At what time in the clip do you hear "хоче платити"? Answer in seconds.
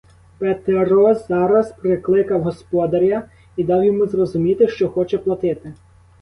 4.89-5.73